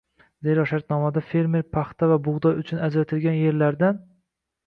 [0.45, 4.01] zero, shartnomalarda fermer paxta va bug‘doy uchun ajratilgan yerlardan